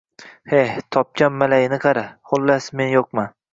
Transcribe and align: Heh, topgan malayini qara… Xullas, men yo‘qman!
Heh, 0.53 0.71
topgan 0.97 1.37
malayini 1.43 1.81
qara… 1.85 2.07
Xullas, 2.33 2.73
men 2.83 2.93
yo‘qman! 2.97 3.33